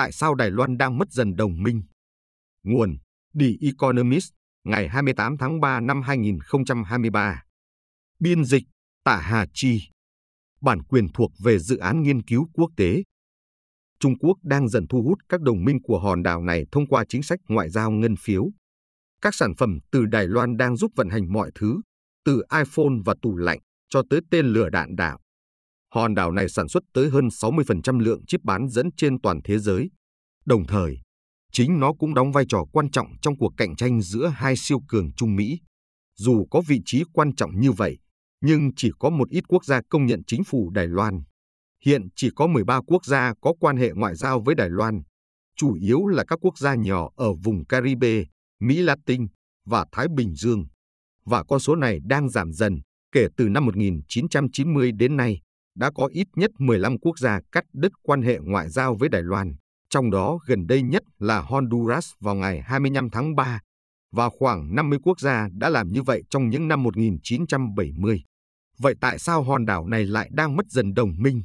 tại 0.00 0.12
sao 0.12 0.34
Đài 0.34 0.50
Loan 0.50 0.78
đang 0.78 0.98
mất 0.98 1.12
dần 1.12 1.36
đồng 1.36 1.62
minh? 1.62 1.82
Nguồn 2.62 2.96
The 3.40 3.46
Economist, 3.60 4.32
ngày 4.64 4.88
28 4.88 5.36
tháng 5.38 5.60
3 5.60 5.80
năm 5.80 6.02
2023. 6.02 7.42
Biên 8.18 8.44
dịch 8.44 8.62
Tạ 9.04 9.16
Hà 9.16 9.46
Chi. 9.54 9.82
Bản 10.60 10.82
quyền 10.82 11.08
thuộc 11.14 11.30
về 11.44 11.58
dự 11.58 11.76
án 11.76 12.02
nghiên 12.02 12.22
cứu 12.22 12.48
quốc 12.52 12.70
tế. 12.76 13.02
Trung 13.98 14.18
Quốc 14.18 14.38
đang 14.42 14.68
dần 14.68 14.86
thu 14.88 15.02
hút 15.02 15.18
các 15.28 15.40
đồng 15.40 15.64
minh 15.64 15.78
của 15.82 15.98
hòn 15.98 16.22
đảo 16.22 16.42
này 16.42 16.64
thông 16.72 16.86
qua 16.86 17.04
chính 17.08 17.22
sách 17.22 17.40
ngoại 17.48 17.70
giao 17.70 17.90
ngân 17.90 18.16
phiếu. 18.16 18.50
Các 19.22 19.34
sản 19.34 19.54
phẩm 19.58 19.78
từ 19.90 20.06
Đài 20.06 20.28
Loan 20.28 20.56
đang 20.56 20.76
giúp 20.76 20.92
vận 20.96 21.08
hành 21.08 21.32
mọi 21.32 21.50
thứ, 21.54 21.80
từ 22.24 22.42
iPhone 22.52 22.94
và 23.04 23.14
tủ 23.22 23.36
lạnh 23.36 23.58
cho 23.88 24.02
tới 24.10 24.20
tên 24.30 24.46
lửa 24.46 24.68
đạn 24.68 24.96
đạo. 24.96 25.20
Hòn 25.94 26.14
đảo 26.14 26.32
này 26.32 26.48
sản 26.48 26.68
xuất 26.68 26.82
tới 26.94 27.10
hơn 27.10 27.28
60% 27.28 27.98
lượng 27.98 28.26
chip 28.26 28.40
bán 28.44 28.68
dẫn 28.68 28.90
trên 28.96 29.20
toàn 29.20 29.40
thế 29.44 29.58
giới. 29.58 29.90
Đồng 30.46 30.66
thời, 30.66 30.98
chính 31.52 31.80
nó 31.80 31.92
cũng 31.92 32.14
đóng 32.14 32.32
vai 32.32 32.44
trò 32.48 32.64
quan 32.72 32.90
trọng 32.90 33.06
trong 33.22 33.36
cuộc 33.38 33.52
cạnh 33.56 33.76
tranh 33.76 34.00
giữa 34.00 34.26
hai 34.26 34.56
siêu 34.56 34.78
cường 34.88 35.12
Trung 35.12 35.36
Mỹ. 35.36 35.60
Dù 36.16 36.46
có 36.50 36.62
vị 36.66 36.80
trí 36.84 37.02
quan 37.12 37.34
trọng 37.34 37.60
như 37.60 37.72
vậy, 37.72 37.98
nhưng 38.40 38.70
chỉ 38.76 38.90
có 38.98 39.10
một 39.10 39.28
ít 39.28 39.44
quốc 39.48 39.64
gia 39.64 39.80
công 39.88 40.06
nhận 40.06 40.22
chính 40.26 40.44
phủ 40.44 40.70
Đài 40.70 40.86
Loan. 40.86 41.22
Hiện 41.84 42.08
chỉ 42.16 42.30
có 42.36 42.46
13 42.46 42.80
quốc 42.86 43.04
gia 43.04 43.32
có 43.40 43.52
quan 43.60 43.76
hệ 43.76 43.90
ngoại 43.94 44.14
giao 44.14 44.40
với 44.40 44.54
Đài 44.54 44.68
Loan, 44.70 45.02
chủ 45.56 45.74
yếu 45.74 46.06
là 46.06 46.24
các 46.24 46.38
quốc 46.42 46.58
gia 46.58 46.74
nhỏ 46.74 47.08
ở 47.16 47.32
vùng 47.44 47.66
Caribe, 47.66 48.24
Mỹ 48.60 48.78
Latin 48.82 49.26
và 49.66 49.86
Thái 49.92 50.06
Bình 50.16 50.34
Dương. 50.34 50.64
Và 51.24 51.44
con 51.44 51.60
số 51.60 51.76
này 51.76 51.98
đang 52.04 52.28
giảm 52.28 52.52
dần 52.52 52.80
kể 53.12 53.26
từ 53.36 53.48
năm 53.48 53.66
1990 53.66 54.92
đến 54.92 55.16
nay 55.16 55.40
đã 55.74 55.90
có 55.94 56.08
ít 56.12 56.26
nhất 56.36 56.50
15 56.58 56.98
quốc 56.98 57.18
gia 57.18 57.40
cắt 57.52 57.64
đứt 57.72 57.92
quan 58.02 58.22
hệ 58.22 58.38
ngoại 58.42 58.68
giao 58.68 58.94
với 58.94 59.08
Đài 59.08 59.22
Loan, 59.22 59.54
trong 59.90 60.10
đó 60.10 60.38
gần 60.46 60.66
đây 60.66 60.82
nhất 60.82 61.02
là 61.18 61.40
Honduras 61.40 62.10
vào 62.20 62.34
ngày 62.34 62.60
25 62.60 63.10
tháng 63.10 63.34
3, 63.34 63.60
và 64.12 64.30
khoảng 64.38 64.74
50 64.74 64.98
quốc 65.02 65.20
gia 65.20 65.48
đã 65.52 65.68
làm 65.68 65.92
như 65.92 66.02
vậy 66.02 66.22
trong 66.30 66.48
những 66.48 66.68
năm 66.68 66.82
1970. 66.82 68.24
Vậy 68.78 68.94
tại 69.00 69.18
sao 69.18 69.42
hòn 69.42 69.66
đảo 69.66 69.86
này 69.86 70.06
lại 70.06 70.30
đang 70.32 70.56
mất 70.56 70.66
dần 70.68 70.94
đồng 70.94 71.12
minh? 71.18 71.42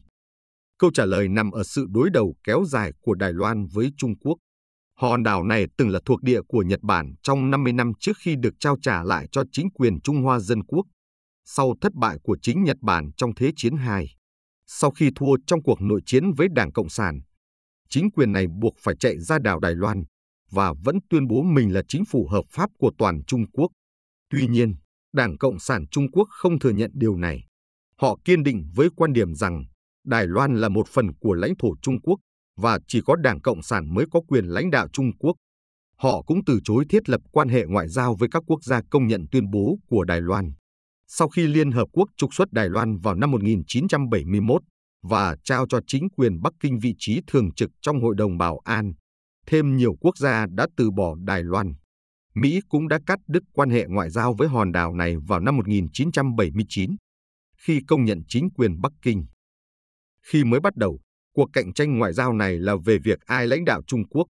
Câu 0.80 0.92
trả 0.94 1.06
lời 1.06 1.28
nằm 1.28 1.52
ở 1.52 1.64
sự 1.64 1.86
đối 1.90 2.10
đầu 2.10 2.36
kéo 2.44 2.64
dài 2.68 2.92
của 3.02 3.14
Đài 3.14 3.34
Loan 3.34 3.66
với 3.74 3.92
Trung 3.98 4.18
Quốc. 4.20 4.38
Hòn 5.00 5.24
đảo 5.24 5.44
này 5.44 5.66
từng 5.78 5.90
là 5.90 6.00
thuộc 6.06 6.24
địa 6.24 6.42
của 6.48 6.64
Nhật 6.64 6.82
Bản 6.82 7.14
trong 7.24 7.52
50 7.52 7.74
năm 7.74 7.92
trước 8.00 8.18
khi 8.24 8.36
được 8.36 8.54
trao 8.60 8.78
trả 8.82 9.04
lại 9.04 9.28
cho 9.32 9.44
chính 9.52 9.70
quyền 9.70 10.02
Trung 10.02 10.22
Hoa 10.24 10.40
Dân 10.40 10.64
Quốc 10.64 10.86
sau 11.46 11.76
thất 11.82 11.94
bại 11.94 12.18
của 12.24 12.38
chính 12.42 12.64
Nhật 12.64 12.78
Bản 12.82 13.12
trong 13.18 13.36
Thế 13.36 13.52
chiến 13.56 13.74
II. 13.76 14.08
Sau 14.68 14.92
khi 14.92 15.10
thua 15.16 15.38
trong 15.48 15.64
cuộc 15.64 15.82
nội 15.82 16.02
chiến 16.06 16.32
với 16.32 16.48
Đảng 16.52 16.72
Cộng 16.72 16.90
sản, 16.90 17.22
chính 17.90 18.12
quyền 18.12 18.32
này 18.32 18.46
buộc 18.48 18.74
phải 18.80 18.96
chạy 19.00 19.20
ra 19.20 19.40
đảo 19.40 19.60
Đài 19.60 19.76
Loan 19.76 20.04
và 20.52 20.74
vẫn 20.84 20.98
tuyên 21.10 21.28
bố 21.28 21.42
mình 21.42 21.74
là 21.74 21.82
chính 21.88 22.06
phủ 22.06 22.28
hợp 22.32 22.44
pháp 22.50 22.70
của 22.80 22.92
toàn 22.98 23.24
Trung 23.28 23.52
Quốc. 23.52 23.68
Tuy 24.30 24.48
nhiên, 24.48 24.76
Đảng 25.14 25.38
Cộng 25.38 25.60
sản 25.60 25.86
Trung 25.92 26.12
Quốc 26.12 26.28
không 26.30 26.60
thừa 26.60 26.70
nhận 26.70 26.92
điều 26.94 27.16
này. 27.18 27.46
Họ 28.02 28.18
kiên 28.26 28.44
định 28.44 28.70
với 28.76 28.90
quan 28.96 29.14
điểm 29.14 29.36
rằng 29.36 29.64
Đài 30.06 30.28
Loan 30.28 30.56
là 30.56 30.70
một 30.70 30.88
phần 30.88 31.14
của 31.20 31.34
lãnh 31.34 31.54
thổ 31.60 31.76
Trung 31.82 32.02
Quốc 32.02 32.20
và 32.58 32.80
chỉ 32.88 33.02
có 33.06 33.16
Đảng 33.16 33.42
Cộng 33.42 33.64
sản 33.64 33.94
mới 33.94 34.06
có 34.12 34.22
quyền 34.28 34.46
lãnh 34.46 34.70
đạo 34.72 34.88
Trung 34.94 35.18
Quốc. 35.18 35.36
Họ 35.98 36.22
cũng 36.22 36.40
từ 36.46 36.60
chối 36.64 36.86
thiết 36.90 37.10
lập 37.10 37.22
quan 37.32 37.50
hệ 37.50 37.66
ngoại 37.68 37.88
giao 37.88 38.16
với 38.16 38.30
các 38.32 38.44
quốc 38.48 38.64
gia 38.64 38.82
công 38.92 39.08
nhận 39.08 39.26
tuyên 39.32 39.50
bố 39.52 39.78
của 39.90 40.04
Đài 40.04 40.22
Loan 40.22 40.54
sau 41.08 41.30
khi 41.30 41.48
Liên 41.48 41.72
Hợp 41.72 41.88
Quốc 41.92 42.10
trục 42.18 42.34
xuất 42.34 42.52
Đài 42.52 42.70
Loan 42.70 42.98
vào 42.98 43.16
năm 43.16 43.32
1971 43.32 44.62
và 45.04 45.36
trao 45.44 45.66
cho 45.70 45.80
chính 45.88 46.08
quyền 46.10 46.42
Bắc 46.42 46.54
Kinh 46.60 46.80
vị 46.80 46.94
trí 46.98 47.22
thường 47.28 47.54
trực 47.56 47.70
trong 47.82 48.02
Hội 48.02 48.16
đồng 48.18 48.38
Bảo 48.38 48.60
an, 48.64 48.94
thêm 49.48 49.78
nhiều 49.78 49.96
quốc 50.00 50.18
gia 50.18 50.46
đã 50.56 50.68
từ 50.78 50.92
bỏ 50.92 51.16
Đài 51.26 51.44
Loan. 51.44 51.74
Mỹ 52.36 52.60
cũng 52.70 52.88
đã 52.88 53.00
cắt 53.06 53.20
đứt 53.28 53.44
quan 53.54 53.70
hệ 53.70 53.86
ngoại 53.88 54.10
giao 54.10 54.34
với 54.34 54.48
hòn 54.48 54.72
đảo 54.72 54.94
này 54.94 55.16
vào 55.28 55.40
năm 55.40 55.58
1979, 55.58 56.96
khi 57.58 57.82
công 57.88 58.06
nhận 58.06 58.22
chính 58.28 58.50
quyền 58.50 58.82
Bắc 58.82 58.92
Kinh. 59.02 59.26
Khi 60.32 60.44
mới 60.44 60.60
bắt 60.60 60.76
đầu, 60.76 61.00
cuộc 61.34 61.50
cạnh 61.54 61.74
tranh 61.74 61.98
ngoại 61.98 62.14
giao 62.14 62.34
này 62.34 62.60
là 62.60 62.76
về 62.86 62.98
việc 63.04 63.20
ai 63.26 63.48
lãnh 63.48 63.66
đạo 63.66 63.82
Trung 63.88 64.08
Quốc. 64.10 64.28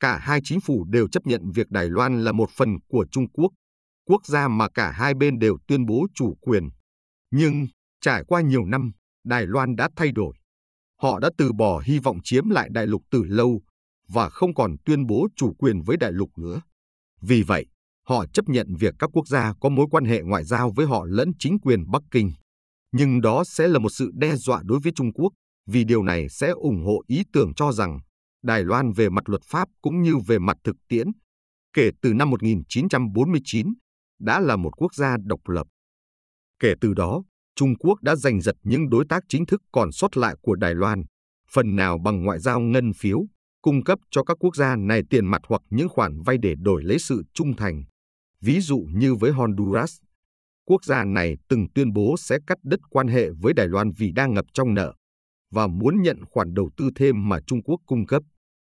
Cả 0.00 0.18
hai 0.18 0.40
chính 0.44 0.60
phủ 0.60 0.84
đều 0.84 1.08
chấp 1.08 1.26
nhận 1.26 1.50
việc 1.54 1.70
Đài 1.70 1.90
Loan 1.90 2.24
là 2.24 2.32
một 2.32 2.50
phần 2.50 2.68
của 2.88 3.06
Trung 3.10 3.28
Quốc 3.32 3.52
quốc 4.04 4.26
gia 4.26 4.48
mà 4.48 4.68
cả 4.74 4.90
hai 4.90 5.14
bên 5.14 5.38
đều 5.38 5.58
tuyên 5.68 5.86
bố 5.86 6.06
chủ 6.14 6.34
quyền. 6.40 6.68
Nhưng, 7.30 7.66
trải 8.00 8.24
qua 8.26 8.40
nhiều 8.40 8.64
năm, 8.64 8.92
Đài 9.24 9.46
Loan 9.46 9.76
đã 9.76 9.88
thay 9.96 10.12
đổi. 10.12 10.34
Họ 11.02 11.18
đã 11.18 11.30
từ 11.38 11.52
bỏ 11.52 11.82
hy 11.84 11.98
vọng 11.98 12.18
chiếm 12.24 12.50
lại 12.50 12.68
đại 12.72 12.86
lục 12.86 13.02
từ 13.10 13.24
lâu 13.24 13.62
và 14.08 14.28
không 14.28 14.54
còn 14.54 14.76
tuyên 14.84 15.06
bố 15.06 15.28
chủ 15.36 15.54
quyền 15.58 15.82
với 15.82 15.96
đại 15.96 16.12
lục 16.12 16.30
nữa. 16.38 16.60
Vì 17.20 17.42
vậy, 17.42 17.66
họ 18.08 18.26
chấp 18.26 18.48
nhận 18.48 18.74
việc 18.78 18.94
các 18.98 19.10
quốc 19.12 19.28
gia 19.28 19.54
có 19.60 19.68
mối 19.68 19.86
quan 19.90 20.04
hệ 20.04 20.22
ngoại 20.22 20.44
giao 20.44 20.70
với 20.70 20.86
họ 20.86 21.04
lẫn 21.04 21.32
chính 21.38 21.58
quyền 21.58 21.90
Bắc 21.90 22.02
Kinh. 22.10 22.32
Nhưng 22.92 23.20
đó 23.20 23.44
sẽ 23.44 23.68
là 23.68 23.78
một 23.78 23.90
sự 23.90 24.10
đe 24.14 24.36
dọa 24.36 24.62
đối 24.64 24.80
với 24.80 24.92
Trung 24.94 25.12
Quốc, 25.12 25.32
vì 25.66 25.84
điều 25.84 26.02
này 26.02 26.28
sẽ 26.28 26.50
ủng 26.50 26.84
hộ 26.86 27.02
ý 27.06 27.22
tưởng 27.32 27.54
cho 27.54 27.72
rằng 27.72 27.98
Đài 28.42 28.64
Loan 28.64 28.92
về 28.92 29.08
mặt 29.08 29.28
luật 29.28 29.42
pháp 29.44 29.68
cũng 29.82 30.02
như 30.02 30.16
về 30.26 30.38
mặt 30.38 30.56
thực 30.64 30.76
tiễn. 30.88 31.06
Kể 31.72 31.90
từ 32.02 32.14
năm 32.14 32.30
1949, 32.30 33.72
đã 34.22 34.40
là 34.40 34.56
một 34.56 34.70
quốc 34.76 34.94
gia 34.94 35.16
độc 35.24 35.48
lập. 35.48 35.66
Kể 36.58 36.74
từ 36.80 36.94
đó, 36.94 37.22
Trung 37.56 37.74
Quốc 37.78 38.02
đã 38.02 38.16
giành 38.16 38.40
giật 38.40 38.56
những 38.62 38.90
đối 38.90 39.04
tác 39.08 39.24
chính 39.28 39.46
thức 39.46 39.62
còn 39.72 39.92
sót 39.92 40.16
lại 40.16 40.36
của 40.42 40.54
Đài 40.54 40.74
Loan, 40.74 41.02
phần 41.50 41.76
nào 41.76 41.98
bằng 41.98 42.24
ngoại 42.24 42.38
giao 42.38 42.60
ngân 42.60 42.92
phiếu, 42.92 43.26
cung 43.62 43.84
cấp 43.84 43.98
cho 44.10 44.24
các 44.24 44.36
quốc 44.40 44.56
gia 44.56 44.76
này 44.76 45.02
tiền 45.10 45.26
mặt 45.26 45.42
hoặc 45.48 45.62
những 45.70 45.88
khoản 45.88 46.22
vay 46.22 46.38
để 46.42 46.54
đổi 46.58 46.82
lấy 46.84 46.98
sự 46.98 47.22
trung 47.34 47.56
thành. 47.56 47.84
Ví 48.40 48.60
dụ 48.60 48.86
như 48.94 49.14
với 49.14 49.32
Honduras, 49.32 49.96
quốc 50.64 50.84
gia 50.84 51.04
này 51.04 51.36
từng 51.48 51.66
tuyên 51.74 51.92
bố 51.92 52.14
sẽ 52.18 52.38
cắt 52.46 52.58
đứt 52.62 52.80
quan 52.90 53.08
hệ 53.08 53.30
với 53.30 53.52
Đài 53.54 53.68
Loan 53.68 53.90
vì 53.98 54.12
đang 54.12 54.34
ngập 54.34 54.44
trong 54.54 54.74
nợ 54.74 54.94
và 55.50 55.66
muốn 55.66 56.02
nhận 56.02 56.24
khoản 56.30 56.54
đầu 56.54 56.70
tư 56.76 56.90
thêm 56.96 57.28
mà 57.28 57.40
Trung 57.46 57.62
Quốc 57.62 57.80
cung 57.86 58.06
cấp. 58.06 58.22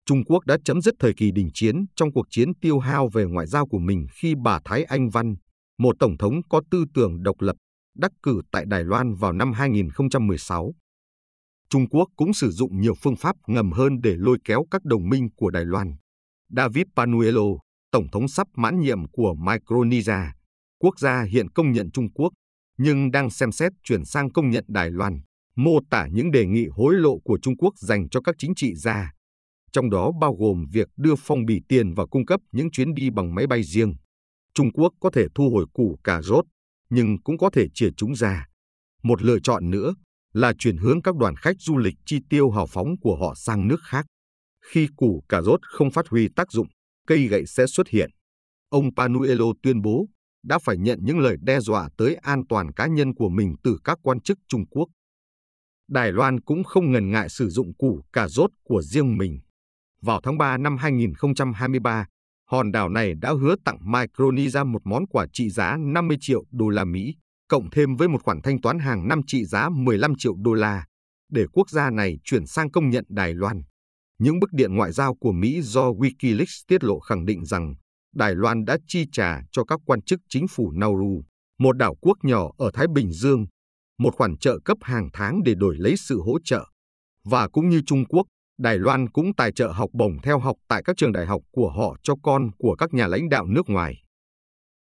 Trung 0.07 0.25
Quốc 0.25 0.47
đã 0.47 0.57
chấm 0.65 0.81
dứt 0.81 0.95
thời 0.99 1.13
kỳ 1.17 1.31
đình 1.31 1.49
chiến 1.55 1.85
trong 1.97 2.13
cuộc 2.13 2.27
chiến 2.31 2.55
tiêu 2.61 2.79
hao 2.79 3.09
về 3.09 3.25
ngoại 3.25 3.47
giao 3.47 3.67
của 3.67 3.79
mình 3.79 4.07
khi 4.21 4.35
bà 4.45 4.61
Thái 4.65 4.85
Anh 4.85 5.11
Văn, 5.11 5.35
một 5.79 5.97
tổng 5.99 6.19
thống 6.19 6.41
có 6.49 6.63
tư 6.71 6.85
tưởng 6.95 7.23
độc 7.23 7.41
lập, 7.41 7.57
đắc 7.97 8.13
cử 8.23 8.41
tại 8.53 8.65
Đài 8.67 8.85
Loan 8.85 9.15
vào 9.15 9.33
năm 9.33 9.53
2016. 9.53 10.73
Trung 11.71 11.89
Quốc 11.89 12.09
cũng 12.17 12.35
sử 12.35 12.51
dụng 12.51 12.81
nhiều 12.81 12.95
phương 13.03 13.17
pháp 13.17 13.37
ngầm 13.47 13.73
hơn 13.73 14.01
để 14.03 14.15
lôi 14.17 14.39
kéo 14.45 14.65
các 14.71 14.85
đồng 14.85 15.09
minh 15.09 15.29
của 15.37 15.51
Đài 15.51 15.65
Loan. 15.65 15.95
David 16.57 16.85
Panuelo, 16.97 17.47
tổng 17.91 18.07
thống 18.13 18.29
sắp 18.29 18.47
mãn 18.57 18.81
nhiệm 18.81 19.09
của 19.09 19.35
Micronesia, 19.35 20.33
quốc 20.79 20.99
gia 20.99 21.23
hiện 21.23 21.51
công 21.51 21.73
nhận 21.73 21.91
Trung 21.91 22.13
Quốc, 22.15 22.33
nhưng 22.79 23.11
đang 23.11 23.31
xem 23.31 23.53
xét 23.53 23.73
chuyển 23.83 24.05
sang 24.05 24.33
công 24.33 24.51
nhận 24.51 24.65
Đài 24.69 24.91
Loan, 24.91 25.21
mô 25.57 25.79
tả 25.91 26.07
những 26.13 26.31
đề 26.31 26.47
nghị 26.47 26.67
hối 26.67 26.95
lộ 26.95 27.19
của 27.25 27.39
Trung 27.43 27.57
Quốc 27.57 27.75
dành 27.77 28.09
cho 28.09 28.21
các 28.21 28.35
chính 28.39 28.55
trị 28.55 28.75
gia 28.75 29.13
trong 29.73 29.91
đó 29.91 30.13
bao 30.21 30.35
gồm 30.35 30.65
việc 30.73 30.89
đưa 30.97 31.15
phong 31.19 31.45
bì 31.45 31.61
tiền 31.69 31.95
và 31.95 32.07
cung 32.07 32.27
cấp 32.27 32.41
những 32.53 32.71
chuyến 32.71 32.95
đi 32.95 33.11
bằng 33.11 33.35
máy 33.35 33.47
bay 33.47 33.63
riêng. 33.63 33.95
Trung 34.55 34.73
Quốc 34.73 34.93
có 35.01 35.11
thể 35.11 35.27
thu 35.35 35.51
hồi 35.51 35.67
củ 35.73 35.99
cà 36.05 36.23
rốt, 36.23 36.45
nhưng 36.91 37.23
cũng 37.23 37.39
có 37.39 37.51
thể 37.51 37.67
chia 37.75 37.89
chúng 37.97 38.15
ra. 38.15 38.47
Một 39.03 39.23
lựa 39.23 39.39
chọn 39.39 39.71
nữa 39.71 39.95
là 40.33 40.53
chuyển 40.59 40.77
hướng 40.77 41.03
các 41.03 41.17
đoàn 41.17 41.37
khách 41.37 41.57
du 41.59 41.77
lịch 41.77 41.95
chi 42.07 42.19
tiêu 42.31 42.51
hào 42.51 42.67
phóng 42.67 42.89
của 43.01 43.17
họ 43.17 43.35
sang 43.37 43.69
nước 43.69 43.81
khác. 43.85 44.07
Khi 44.73 44.89
củ 44.97 45.25
cà 45.29 45.43
rốt 45.43 45.61
không 45.63 45.91
phát 45.91 46.09
huy 46.09 46.29
tác 46.37 46.53
dụng, 46.53 46.67
cây 47.07 47.27
gậy 47.27 47.47
sẽ 47.47 47.67
xuất 47.67 47.89
hiện. 47.89 48.11
Ông 48.69 48.95
Panuelo 48.97 49.45
tuyên 49.63 49.83
bố 49.83 50.07
đã 50.43 50.59
phải 50.59 50.77
nhận 50.79 50.99
những 51.03 51.19
lời 51.19 51.37
đe 51.41 51.61
dọa 51.61 51.89
tới 51.97 52.15
an 52.15 52.43
toàn 52.49 52.73
cá 52.73 52.87
nhân 52.87 53.15
của 53.15 53.29
mình 53.29 53.55
từ 53.65 53.79
các 53.85 53.99
quan 54.03 54.21
chức 54.21 54.39
Trung 54.49 54.67
Quốc. 54.71 54.89
Đài 55.89 56.13
Loan 56.13 56.41
cũng 56.41 56.65
không 56.65 56.93
ngần 56.93 57.11
ngại 57.11 57.29
sử 57.29 57.49
dụng 57.49 57.75
củ 57.75 58.03
cà 58.13 58.29
rốt 58.29 58.51
của 58.65 58.83
riêng 58.83 59.19
mình. 59.19 59.41
Vào 60.03 60.21
tháng 60.23 60.39
3 60.39 60.57
năm 60.57 60.77
2023, 60.77 62.07
hòn 62.51 62.73
đảo 62.73 62.89
này 62.89 63.15
đã 63.15 63.33
hứa 63.33 63.55
tặng 63.65 63.79
Micronesia 63.83 64.65
một 64.65 64.83
món 64.85 65.07
quà 65.07 65.27
trị 65.33 65.51
giá 65.51 65.77
50 65.81 66.17
triệu 66.21 66.45
đô 66.51 66.69
la 66.69 66.85
Mỹ, 66.85 67.15
cộng 67.49 67.71
thêm 67.71 67.97
với 67.97 68.09
một 68.09 68.23
khoản 68.23 68.41
thanh 68.43 68.61
toán 68.61 68.79
hàng 68.79 69.09
năm 69.09 69.21
trị 69.27 69.45
giá 69.45 69.69
15 69.69 70.15
triệu 70.19 70.35
đô 70.39 70.55
la, 70.55 70.85
để 71.33 71.47
quốc 71.53 71.71
gia 71.71 71.91
này 71.91 72.19
chuyển 72.25 72.47
sang 72.47 72.71
công 72.71 72.91
nhận 72.91 73.05
Đài 73.09 73.35
Loan. 73.35 73.63
Những 74.19 74.41
bức 74.41 74.53
điện 74.53 74.77
ngoại 74.77 74.93
giao 74.93 75.15
của 75.15 75.33
Mỹ 75.33 75.63
do 75.63 75.91
Wikileaks 75.91 76.63
tiết 76.69 76.85
lộ 76.85 77.01
khẳng 77.01 77.25
định 77.25 77.45
rằng 77.45 77.75
Đài 78.15 78.35
Loan 78.35 78.65
đã 78.65 78.79
chi 78.87 79.07
trả 79.13 79.41
cho 79.53 79.65
các 79.65 79.81
quan 79.87 80.03
chức 80.03 80.21
chính 80.29 80.49
phủ 80.49 80.73
Nauru, 80.73 81.23
một 81.59 81.77
đảo 81.77 81.95
quốc 82.01 82.19
nhỏ 82.23 82.51
ở 82.59 82.71
Thái 82.75 82.87
Bình 82.95 83.13
Dương, 83.13 83.47
một 83.99 84.15
khoản 84.15 84.37
trợ 84.37 84.59
cấp 84.65 84.79
hàng 84.81 85.09
tháng 85.13 85.43
để 85.43 85.55
đổi 85.55 85.77
lấy 85.79 85.97
sự 85.97 86.21
hỗ 86.21 86.39
trợ. 86.45 86.65
Và 87.25 87.49
cũng 87.49 87.69
như 87.69 87.83
Trung 87.87 88.05
Quốc, 88.09 88.27
Đài 88.59 88.79
Loan 88.79 89.09
cũng 89.09 89.35
tài 89.35 89.53
trợ 89.53 89.73
học 89.73 89.91
bổng 89.93 90.19
theo 90.23 90.39
học 90.39 90.57
tại 90.69 90.83
các 90.85 90.97
trường 90.97 91.13
đại 91.13 91.27
học 91.27 91.43
của 91.51 91.71
họ 91.71 91.97
cho 92.03 92.15
con 92.23 92.51
của 92.59 92.75
các 92.75 92.95
nhà 92.95 93.07
lãnh 93.07 93.29
đạo 93.29 93.47
nước 93.47 93.71
ngoài. 93.71 94.03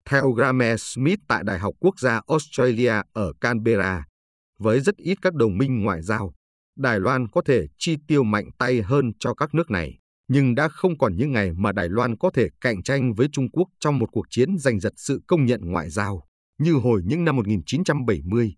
Theo 0.10 0.32
Graeme 0.32 0.78
Smith 0.78 1.20
tại 1.28 1.44
Đại 1.46 1.60
học 1.60 1.74
Quốc 1.80 2.00
gia 2.00 2.22
Australia 2.28 2.94
ở 3.14 3.34
Canberra, 3.42 4.06
với 4.60 4.80
rất 4.80 4.96
ít 4.96 5.18
các 5.22 5.34
đồng 5.34 5.58
minh 5.58 5.84
ngoại 5.84 6.02
giao, 6.02 6.34
Đài 6.78 7.00
Loan 7.00 7.28
có 7.28 7.42
thể 7.46 7.68
chi 7.78 7.96
tiêu 8.08 8.24
mạnh 8.24 8.50
tay 8.58 8.82
hơn 8.82 9.12
cho 9.20 9.34
các 9.34 9.54
nước 9.54 9.72
này, 9.72 9.98
nhưng 10.28 10.56
đã 10.56 10.68
không 10.68 10.98
còn 10.98 11.16
những 11.16 11.32
ngày 11.32 11.52
mà 11.54 11.72
Đài 11.72 11.90
Loan 11.90 12.18
có 12.18 12.32
thể 12.34 12.48
cạnh 12.62 12.84
tranh 12.84 13.14
với 13.14 13.28
Trung 13.32 13.50
Quốc 13.52 13.68
trong 13.80 14.00
một 14.00 14.10
cuộc 14.12 14.26
chiến 14.30 14.58
giành 14.58 14.80
giật 14.80 14.94
sự 14.96 15.22
công 15.28 15.46
nhận 15.46 15.62
ngoại 15.64 15.90
giao, 15.90 16.24
như 16.60 16.74
hồi 16.74 17.02
những 17.06 17.26
năm 17.26 17.36
1970, 17.36 18.56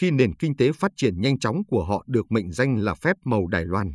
khi 0.00 0.10
nền 0.10 0.34
kinh 0.34 0.56
tế 0.56 0.72
phát 0.72 0.92
triển 0.96 1.20
nhanh 1.20 1.38
chóng 1.38 1.62
của 1.68 1.84
họ 1.84 2.04
được 2.06 2.32
mệnh 2.32 2.52
danh 2.52 2.76
là 2.76 2.94
phép 2.94 3.16
màu 3.24 3.46
Đài 3.46 3.64
Loan. 3.64 3.92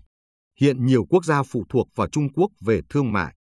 Hiện 0.59 0.85
nhiều 0.85 1.05
quốc 1.09 1.25
gia 1.25 1.43
phụ 1.43 1.63
thuộc 1.69 1.87
vào 1.95 2.07
Trung 2.07 2.33
Quốc 2.33 2.51
về 2.61 2.81
thương 2.89 3.11
mại, 3.11 3.35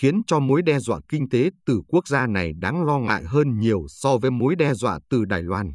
khiến 0.00 0.22
cho 0.26 0.38
mối 0.40 0.62
đe 0.62 0.78
dọa 0.78 1.00
kinh 1.08 1.28
tế 1.28 1.50
từ 1.66 1.80
quốc 1.88 2.08
gia 2.08 2.26
này 2.26 2.52
đáng 2.58 2.84
lo 2.84 2.98
ngại 2.98 3.24
hơn 3.24 3.58
nhiều 3.58 3.86
so 3.88 4.18
với 4.18 4.30
mối 4.30 4.56
đe 4.56 4.74
dọa 4.74 4.98
từ 5.10 5.24
Đài 5.24 5.42
Loan. 5.42 5.72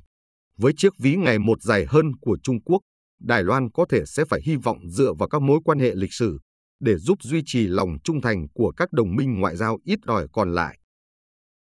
Với 0.57 0.74
chiếc 0.77 0.94
ví 0.97 1.15
ngày 1.15 1.39
một 1.39 1.62
dài 1.62 1.85
hơn 1.89 2.12
của 2.21 2.38
Trung 2.44 2.62
Quốc, 2.62 2.80
Đài 3.19 3.44
Loan 3.44 3.71
có 3.71 3.85
thể 3.89 4.06
sẽ 4.06 4.25
phải 4.25 4.41
hy 4.45 4.56
vọng 4.56 4.89
dựa 4.89 5.13
vào 5.13 5.30
các 5.30 5.41
mối 5.41 5.59
quan 5.65 5.80
hệ 5.80 5.95
lịch 5.95 6.13
sử 6.13 6.39
để 6.80 6.97
giúp 6.97 7.18
duy 7.24 7.41
trì 7.45 7.68
lòng 7.68 7.97
trung 8.03 8.21
thành 8.21 8.47
của 8.53 8.71
các 8.77 8.94
đồng 8.94 9.15
minh 9.15 9.39
ngoại 9.39 9.56
giao 9.56 9.77
ít 9.83 10.00
ỏi 10.06 10.27
còn 10.33 10.53
lại. 10.53 10.79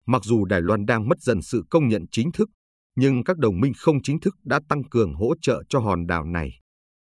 Mặc 0.07 0.25
dù 0.25 0.45
Đài 0.45 0.63
Loan 0.63 0.87
đang 0.87 1.09
mất 1.09 1.21
dần 1.21 1.43
sự 1.43 1.65
công 1.71 1.89
nhận 1.89 2.05
chính 2.11 2.33
thức, 2.33 2.51
nhưng 2.97 3.25
các 3.25 3.39
đồng 3.39 3.61
minh 3.61 3.73
không 3.77 4.03
chính 4.03 4.21
thức 4.21 4.35
đã 4.45 4.61
tăng 4.69 4.85
cường 4.91 5.15
hỗ 5.15 5.35
trợ 5.43 5.63
cho 5.69 5.79
hòn 5.79 6.07
đảo 6.07 6.25
này. 6.25 6.51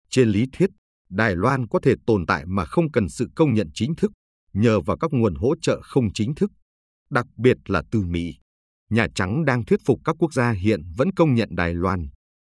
Trên 0.10 0.30
lý 0.30 0.46
thuyết, 0.54 0.70
Đài 1.16 1.36
Loan 1.36 1.68
có 1.68 1.80
thể 1.84 1.94
tồn 2.08 2.26
tại 2.26 2.46
mà 2.46 2.66
không 2.66 2.92
cần 2.92 3.10
sự 3.10 3.30
công 3.36 3.54
nhận 3.54 3.70
chính 3.74 3.96
thức, 3.96 4.12
nhờ 4.54 4.82
vào 4.82 4.98
các 4.98 5.14
nguồn 5.14 5.36
hỗ 5.36 5.56
trợ 5.62 5.82
không 5.84 6.14
chính 6.14 6.36
thức, 6.36 6.52
đặc 7.10 7.26
biệt 7.38 7.58
là 7.66 7.84
từ 7.92 8.02
Mỹ. 8.02 8.34
Nhà 8.90 9.08
Trắng 9.16 9.46
đang 9.46 9.66
thuyết 9.66 9.80
phục 9.86 10.00
các 10.06 10.16
quốc 10.20 10.34
gia 10.34 10.52
hiện 10.52 10.82
vẫn 10.98 11.12
công 11.16 11.34
nhận 11.34 11.50
Đài 11.52 11.74
Loan, 11.74 12.08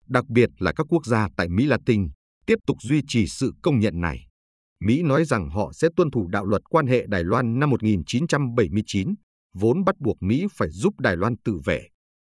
đặc 0.08 0.28
biệt 0.28 0.50
là 0.58 0.72
các 0.72 0.86
quốc 0.88 1.06
gia 1.06 1.28
tại 1.36 1.48
Mỹ 1.48 1.66
Latin, 1.66 2.08
tiếp 2.46 2.58
tục 2.66 2.76
duy 2.82 3.02
trì 3.08 3.26
sự 3.26 3.52
công 3.62 3.78
nhận 3.78 4.00
này. 4.00 4.26
Mỹ 4.80 5.02
nói 5.02 5.24
rằng 5.24 5.50
họ 5.50 5.72
sẽ 5.72 5.88
tuân 5.96 6.10
thủ 6.10 6.28
đạo 6.28 6.46
luật 6.46 6.62
quan 6.70 6.86
hệ 6.86 7.06
Đài 7.08 7.24
Loan 7.24 7.58
năm 7.58 7.70
1979, 7.70 9.14
vốn 9.54 9.84
bắt 9.84 9.94
buộc 9.98 10.16
Mỹ 10.22 10.46
phải 10.52 10.68
giúp 10.70 11.00
Đài 11.00 11.16
Loan 11.16 11.34
tự 11.44 11.58
vệ. 11.64 11.88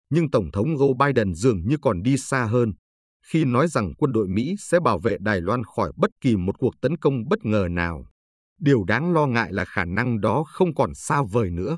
Nhưng 0.09 0.31
Tổng 0.31 0.51
thống 0.51 0.67
Joe 0.67 0.93
Biden 0.97 1.33
dường 1.33 1.67
như 1.67 1.77
còn 1.81 2.03
đi 2.03 2.17
xa 2.17 2.45
hơn, 2.45 2.73
khi 3.29 3.45
nói 3.45 3.67
rằng 3.67 3.93
quân 3.97 4.11
đội 4.11 4.27
Mỹ 4.27 4.55
sẽ 4.59 4.79
bảo 4.79 4.99
vệ 4.99 5.17
Đài 5.19 5.41
Loan 5.41 5.63
khỏi 5.63 5.91
bất 5.95 6.11
kỳ 6.21 6.35
một 6.35 6.57
cuộc 6.57 6.81
tấn 6.81 6.97
công 6.97 7.29
bất 7.29 7.45
ngờ 7.45 7.67
nào. 7.71 8.05
Điều 8.59 8.83
đáng 8.83 9.13
lo 9.13 9.25
ngại 9.25 9.53
là 9.53 9.65
khả 9.65 9.85
năng 9.85 10.21
đó 10.21 10.43
không 10.47 10.75
còn 10.75 10.93
xa 10.93 11.21
vời 11.31 11.49
nữa. 11.49 11.77